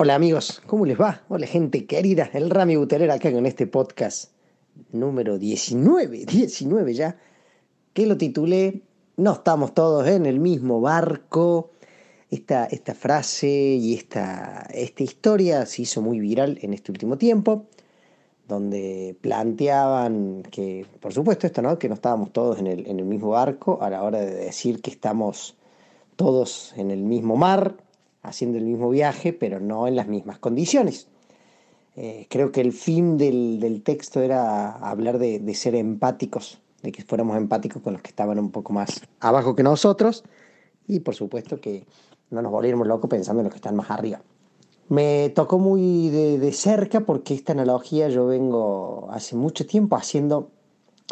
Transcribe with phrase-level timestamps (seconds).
[0.00, 1.24] Hola amigos, ¿cómo les va?
[1.28, 4.30] Hola gente querida, el Rami Buteler acá con este podcast
[4.92, 7.18] número 19, 19 ya,
[7.94, 8.82] que lo titulé
[9.16, 11.72] No estamos todos en el mismo barco.
[12.30, 17.66] Esta, esta frase y esta, historia se hizo muy viral en este último tiempo,
[18.46, 21.76] donde planteaban que, por supuesto esto, ¿no?
[21.76, 24.80] Que no estábamos todos en el, en el mismo barco a la hora de decir
[24.80, 25.56] que estamos
[26.14, 27.74] todos en el mismo mar,
[28.28, 31.08] haciendo el mismo viaje, pero no en las mismas condiciones.
[32.00, 37.36] Eh, creo que el fin del, texto era hablar de, ser empáticos, de que fuéramos
[37.36, 40.22] empáticos con los que estaban un poco más abajo que nosotros
[40.86, 41.84] y por supuesto que
[42.30, 44.22] no nos volviéramos locos pensando en los que están más arriba.
[44.88, 50.52] Me tocó muy de, cerca porque esta analogía yo vengo hace mucho tiempo haciendo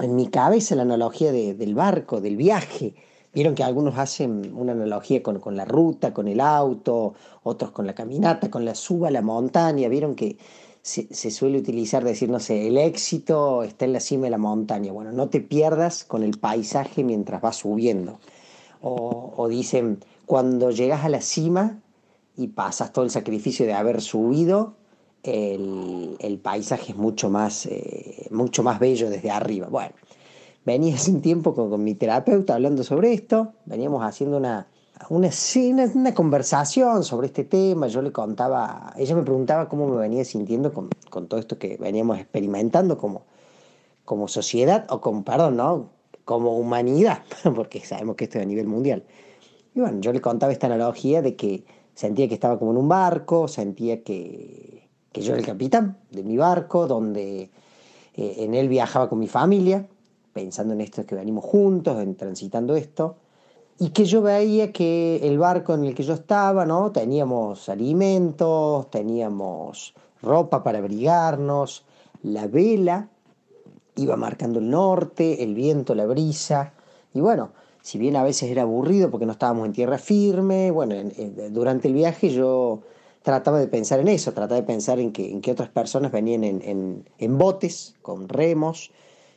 [0.00, 2.94] en mi cabeza la analogía del barco, del viaje,
[3.36, 7.94] Vieron que algunos hacen una analogía con, la ruta, con el auto, otros con la
[7.94, 9.90] caminata, con la suba a la montaña.
[9.90, 10.38] Vieron que
[10.80, 14.90] se, suele utilizar decir, no sé, el éxito está en la cima de la montaña.
[14.90, 18.18] Bueno, no te pierdas con el paisaje mientras vas subiendo.
[18.80, 21.78] O, dicen, cuando llegas a la cima
[22.38, 24.76] y pasas todo el sacrificio de haber subido,
[25.24, 29.66] el, paisaje es mucho más, eh, mucho más bello desde arriba.
[29.68, 29.92] Bueno,
[30.66, 34.66] venía hace un tiempo con, mi terapeuta hablando sobre esto, veníamos haciendo una,
[35.08, 35.30] una,
[35.94, 40.72] una, conversación sobre este tema, yo le contaba, ella me preguntaba cómo me venía sintiendo
[40.74, 40.90] con,
[41.28, 43.22] todo esto que veníamos experimentando como,
[44.04, 45.90] como sociedad, o como, perdón, ¿no?
[46.24, 47.22] como humanidad,
[47.54, 49.04] porque sabemos que esto es a nivel mundial.
[49.72, 51.64] Y bueno, yo le contaba esta analogía de que
[51.94, 56.24] sentía que estaba como en un barco, sentía que, que yo era el capitán de
[56.24, 57.50] mi barco, donde
[58.14, 59.86] eh, en él viajaba con mi familia,
[60.36, 63.16] pensando en esto que venimos juntos, en transitando esto,
[63.78, 66.92] y que yo veía que el barco en el que yo estaba, ¿no?
[66.92, 71.86] Teníamos alimentos, teníamos ropa para abrigarnos,
[72.22, 73.08] la vela
[73.94, 76.74] iba marcando el norte, el viento, la brisa,
[77.14, 80.96] y bueno, si bien a veces era aburrido porque no estábamos en tierra firme, bueno,
[81.50, 82.80] durante el viaje yo
[83.22, 86.44] trataba de pensar en eso, trataba de pensar en que, en que otras personas venían
[86.44, 88.90] en, en botes, con remos,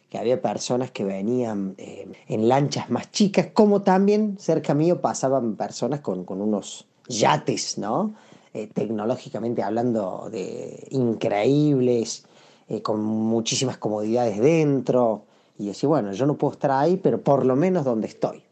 [0.10, 5.56] que había personas que venían eh, en lanchas más chicas, como también cerca mío pasaban
[5.56, 8.16] personas con, unos yates, ¿no?
[8.54, 12.26] Eh, tecnológicamente hablando de increíbles,
[12.68, 15.24] eh, con muchísimas comodidades dentro.
[15.60, 18.44] Y decía, bueno, yo no puedo estar ahí, pero por lo menos donde estoy.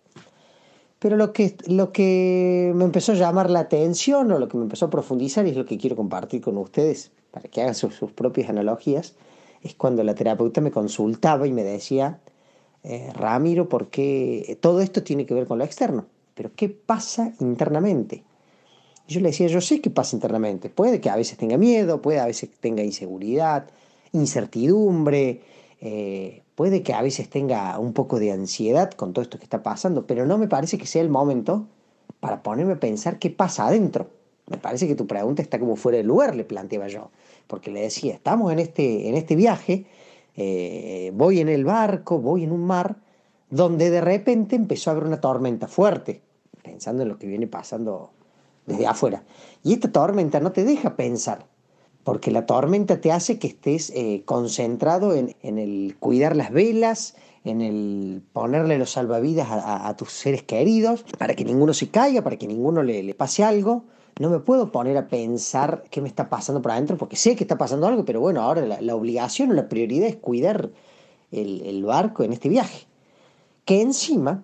[1.00, 4.64] Pero lo que, lo que me empezó a llamar la atención o lo que me
[4.64, 8.12] empezó a profundizar y es lo que quiero compartir con ustedes para que hagan sus
[8.12, 9.16] propias analogías,
[9.62, 12.20] es cuando la terapeuta me consultaba y me decía,
[12.84, 16.06] eh, Ramiro, ¿por qué todo esto tiene que ver con lo externo?
[16.36, 18.24] Pero ¿qué pasa internamente?
[19.08, 20.70] yo le decía, yo sé qué pasa internamente.
[20.70, 23.68] Puede que a veces tenga miedo, puede a veces tenga inseguridad,
[24.12, 25.42] incertidumbre,
[25.80, 29.64] eh, puede que a veces tenga un poco de ansiedad con todo esto que está
[29.64, 31.68] pasando, pero no me parece que sea el momento
[32.20, 34.10] para ponerme a pensar qué pasa adentro.
[34.50, 37.10] Me parece que tu pregunta está como fuera de lugar, le planteaba yo
[37.48, 39.86] porque le decía, estamos en este, en este viaje,
[40.36, 42.98] eh, voy en el barco, voy en un mar,
[43.50, 46.22] donde de repente empezó a haber una tormenta fuerte,
[46.62, 48.12] pensando en lo que viene pasando
[48.66, 49.24] desde afuera.
[49.64, 51.48] Y esta tormenta no te deja pensar,
[52.04, 57.16] porque la tormenta te hace que estés eh, concentrado en, el cuidar las velas,
[57.46, 62.36] en el ponerle los salvavidas a, tus seres queridos, para que ninguno se caiga, para
[62.36, 63.86] que ninguno le, le pase algo
[64.20, 67.44] no me puedo poner a pensar qué me está pasando por adentro, porque sé que
[67.44, 70.70] está pasando algo, pero bueno, ahora la, obligación o la prioridad es cuidar
[71.32, 72.88] el, barco en este viaje.
[73.66, 74.44] Que encima,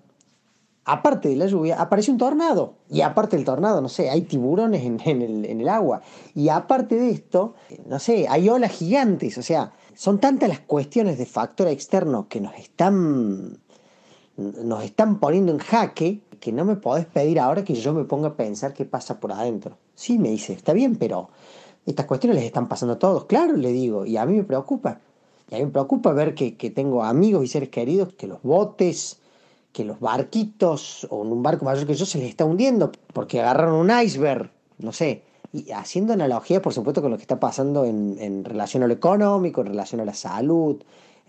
[0.86, 2.76] aparte de la lluvia, aparece un tornado.
[2.90, 6.02] Y aparte del tornado, no sé, hay tiburones en, el, en el agua.
[6.36, 7.56] Y aparte de esto,
[7.88, 9.38] no sé, hay olas gigantes.
[9.38, 13.60] O sea, son tantas las cuestiones de factor externo que nos están,
[14.38, 18.28] nos están poniendo en jaque que no me podés pedir ahora que yo me ponga
[18.28, 19.78] a pensar qué pasa por adentro.
[19.96, 21.30] Sí, me dice, está bien, pero
[21.86, 23.24] estas cuestiones les están pasando a todos.
[23.28, 25.00] Claro, le digo, y a mí me preocupa.
[25.50, 29.22] Y a mí me preocupa ver que, tengo amigos y seres queridos que los botes,
[29.72, 33.76] que los barquitos o un barco mayor que yo se les está hundiendo porque agarraron
[33.76, 35.24] un iceberg, no sé,
[35.54, 39.62] y haciendo analogía, por supuesto, con lo que está pasando en, relación a lo económico,
[39.62, 40.84] en relación a la salud,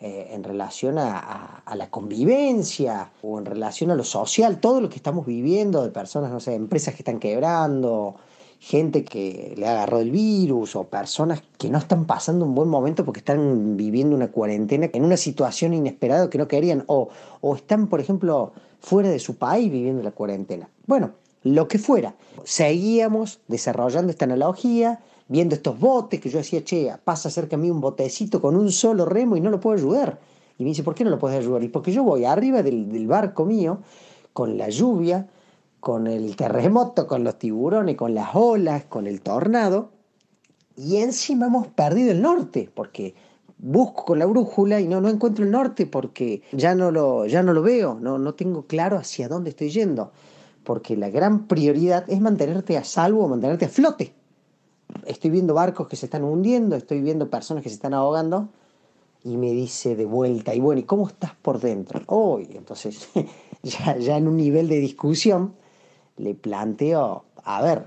[0.07, 4.97] eh, en relación a, la convivencia o en relación a lo social, todo lo que
[4.97, 8.15] estamos viviendo de personas, no sé, empresas que están quebrando,
[8.61, 13.07] gente que le agarró el virus o personas que no están pasando un buen momento
[13.07, 17.09] porque están viviendo una cuarentena en una situación inesperada que no querían o,
[17.41, 20.69] o están, por ejemplo, fuera de su país viviendo la cuarentena.
[20.87, 21.13] Bueno,
[21.45, 22.15] lo que fuera.
[22.45, 27.71] Seguíamos desarrollando esta analogía, viendo estos botes que yo decía, che, pasa cerca de mí
[27.71, 30.21] un botecito con un solo remo y no lo puedo ayudar.
[30.59, 31.63] Y me dice, ¿por qué no lo puedes ayudar?
[31.65, 33.81] Y porque yo voy arriba del, del barco mío,
[34.33, 35.29] con la lluvia,
[35.81, 39.91] con el terremoto, con los tiburones, con las olas, con el tornado,
[40.77, 43.15] y encima hemos perdido el norte, porque
[43.59, 47.43] busco con la brújula y no, no encuentro el norte porque ya no lo, ya
[47.43, 50.13] no lo veo, no, no tengo claro hacia dónde estoy yendo
[50.65, 54.15] porque la gran prioridad es mantenerte a salvo, mantenerte a flote.
[55.07, 58.49] Estoy viendo barcos que se están hundiendo, estoy viendo personas que se están ahogando
[59.25, 62.01] y me dice de vuelta, y bueno, ¿y cómo estás por dentro?
[62.07, 63.09] Hoy, entonces,
[63.63, 65.55] ya, ya en un nivel de discusión,
[66.17, 67.87] le planteo, a ver,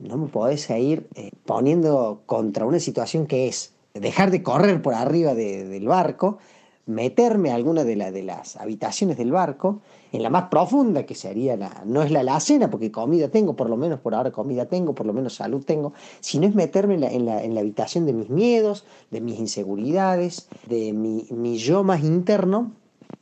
[0.00, 4.94] no me podés ir eh, poniendo contra una situación que es dejar de correr por
[4.94, 6.38] arriba del barco,
[6.86, 9.80] meterme a alguna de, de las habitaciones del barco
[10.12, 13.68] en la más profunda, que sería la, no es la alacena, porque comida tengo, por
[13.68, 17.26] lo menos por ahora comida tengo, por lo menos salud tengo, sino es meterme en
[17.26, 22.04] la, en la, habitación de mis miedos, de mis inseguridades, de mi, mi yo más
[22.04, 22.72] interno,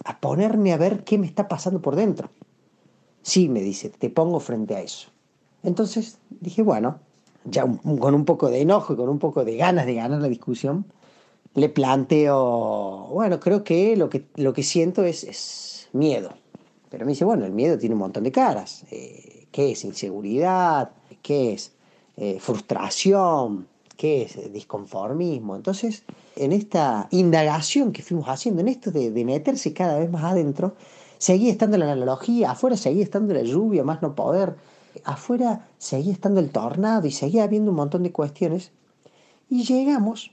[0.04, 2.30] a ponerme a ver qué me está pasando por dentro.
[3.22, 5.08] Sí, me dice, te pongo frente a eso.
[5.62, 6.98] Entonces dije, bueno,
[7.44, 7.64] ya
[7.98, 10.84] con un poco de enojo y con un poco de ganas de ganar la discusión,
[11.54, 16.32] le planteo, bueno, creo que lo que, lo que siento es, es miedo.
[16.88, 18.84] Pero me dice, bueno, el miedo tiene un montón de caras.
[18.90, 20.90] Eh, ¿Qué es inseguridad?
[21.22, 21.72] ¿Qué es
[22.16, 23.66] eh, frustración?
[23.96, 25.56] ¿Qué es disconformismo?
[25.56, 26.04] Entonces,
[26.36, 30.74] en esta indagación que fuimos haciendo, en esto de, meterse cada vez más adentro,
[31.18, 34.56] seguía estando la analogía, afuera seguía estando la lluvia, más no poder,
[35.04, 38.72] afuera seguía estando el tornado y seguía habiendo un montón de cuestiones.
[39.48, 40.32] Y llegamos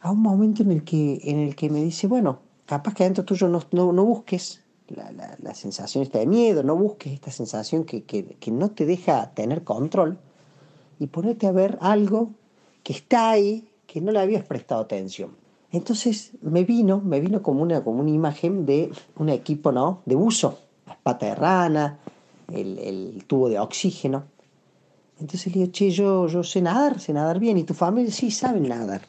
[0.00, 3.24] a un momento en el que, en el que me dice, bueno, capaz que adentro
[3.24, 8.04] tuyo no, no busques la, la, sensación esta de miedo, no busques esta sensación que,
[8.04, 10.18] que, no te deja tener control
[10.98, 12.30] y ponerte a ver algo
[12.82, 15.36] que está ahí, que no le habías prestado atención.
[15.70, 20.02] Entonces me vino, me vino como una, como una imagen de un equipo ¿no?
[20.06, 21.98] de uso, las patas de rana,
[22.52, 24.24] el, el, tubo de oxígeno.
[25.20, 28.30] Entonces le digo, che, yo, yo sé nadar, sé nadar bien, y tu familia sí
[28.30, 29.02] saben nadar.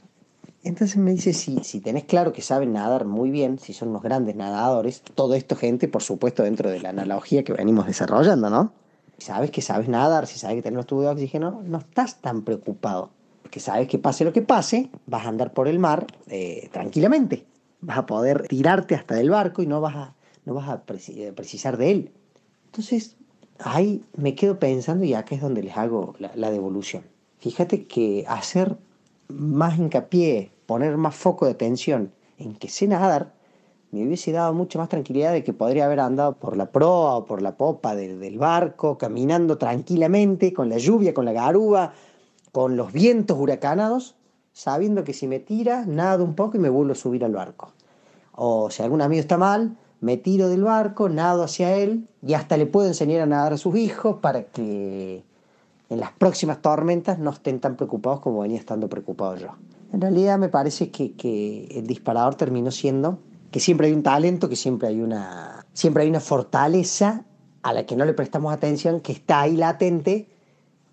[0.63, 4.04] Entonces me dice, si, si tenés claro que saben nadar muy bien, si son unos
[4.04, 8.72] grandes nadadores, todo esto gente, por supuesto, dentro de la analogía que venimos desarrollando, ¿no?
[9.18, 12.44] Sabes que sabes nadar, si sabes que tenés los tubos de oxígeno, no estás tan
[12.44, 13.10] preocupado.
[13.42, 17.46] Porque sabes que pase lo que pase, vas a andar por el mar eh, tranquilamente.
[17.81, 20.16] Vas a poder tirarte hasta del barco y no vas a,
[20.46, 22.12] no vas a precisar de él.
[22.66, 23.18] Entonces,
[23.60, 27.04] ahí me quedo pensando y acá es donde les hago la, la devolución.
[27.40, 28.78] Fíjate que hacer
[29.38, 33.33] más hincapié, poner más foco de atención en que sé nadar,
[33.92, 37.25] me hubiese dado mucha más tranquilidad de que podría haber andado por la proa o
[37.25, 41.94] por la popa del barco, caminando tranquilamente, con la lluvia, con la garúa,
[42.54, 44.15] con los vientos huracanados,
[44.53, 47.74] sabiendo que si me tira, nado un poco y me vuelvo a subir al barco.
[48.32, 52.56] O si algún amigo está mal, me tiro del barco, nado hacia él y hasta
[52.56, 55.24] le puedo enseñar a nadar a sus hijos para que
[55.91, 59.50] en las próximas tormentas no estén tan preocupados como venía estando preocupado yo.
[59.91, 63.19] En realidad me parece que, el disparador terminó siendo
[63.51, 67.25] que siempre hay un talento, que siempre hay una, siempre hay una fortaleza
[67.62, 70.29] a la que no le prestamos atención, que está ahí latente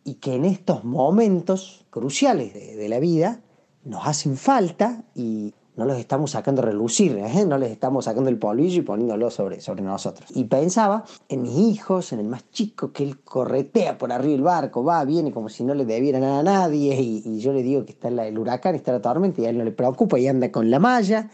[0.03, 3.41] y que en estos momentos cruciales de, de la vida
[3.85, 7.47] nos hacen falta y, no los estamos sacando a relucir, ¿eh?
[7.47, 10.29] no les estamos sacando el polvillo y poniéndolo sobre, sobre nosotros.
[10.35, 14.43] Y pensaba en mis hijos, en el más chico, que él corretea por arriba el
[14.43, 17.85] barco, va, viene como si no le debiera nada a nadie, y, yo le digo
[17.85, 20.51] que está el huracán, está la tormenta, y a él no le preocupa, y anda
[20.51, 21.31] con la malla,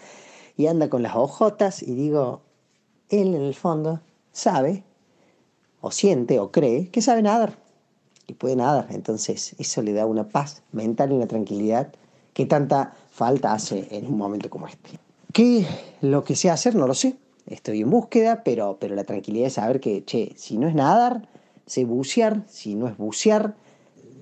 [0.58, 2.42] y anda con las hojotas, y digo,
[3.08, 4.84] él en el fondo sabe,
[5.80, 7.56] o siente, o cree, que sabe nadar,
[8.26, 8.88] y puede nadar.
[8.90, 11.94] Entonces, eso le da una paz mental y una tranquilidad
[12.34, 14.98] que tanta falta hace en un momento como este.
[15.32, 15.64] ¿Qué
[16.00, 16.74] lo que sé hacer?
[16.74, 17.16] No lo sé.
[17.46, 21.28] Estoy en búsqueda, pero, pero la tranquilidad es saber que, che, si no es nadar,
[21.64, 23.54] sé bucear, si no es bucear,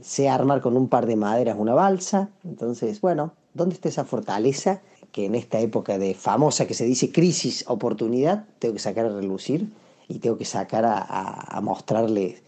[0.03, 2.29] sé armar con un par de maderas una balsa.
[2.45, 7.13] Entonces, bueno, ¿dónde está esa fortaleza que en esta época de famosa que se dice
[7.13, 9.73] crisis, oportunidad, tengo que sacar a relucir
[10.09, 12.43] y tengo que sacar a, a, a mostrarle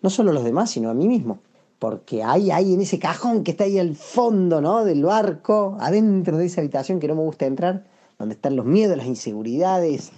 [0.00, 1.40] no solo a los demás, sino a mí mismo?
[1.78, 4.84] Porque hay ahí en ese cajón que está ahí al fondo ¿no?
[4.84, 7.84] del barco, adentro de esa habitación que no me gusta entrar,
[8.18, 10.10] donde están los miedos, las inseguridades,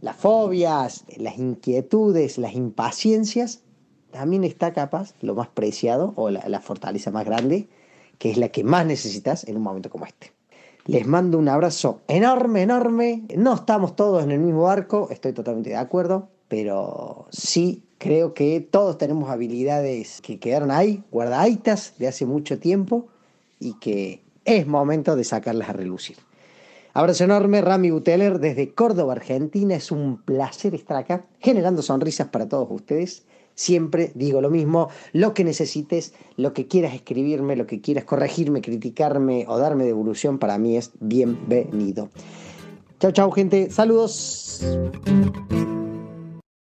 [0.00, 3.62] las fobias, las inquietudes, las impaciencias,
[4.12, 7.68] también está capaz lo más preciado o la, la fortaleza más grande,
[8.18, 10.32] que es la que más necesitas en un momento como este.
[10.86, 13.24] Les mando un abrazo enorme, enorme.
[13.36, 18.60] No estamos todos en el mismo barco, estoy totalmente de acuerdo, pero sí creo que
[18.60, 23.08] todos tenemos habilidades que quedaron ahí, guardaditas de hace mucho tiempo
[23.60, 26.16] y que es momento de sacarlas a relucir.
[26.94, 29.74] Abrazo enorme, Rami Buteler desde Córdoba, Argentina.
[29.74, 33.24] Es un placer estar acá generando sonrisas para todos ustedes.
[33.54, 38.62] Siempre digo lo mismo, lo que necesites, lo que quieras escribirme, lo que quieras corregirme,
[38.62, 42.08] criticarme o darme devolución, para mí es bienvenido.
[43.00, 44.64] Chao, chao gente, saludos.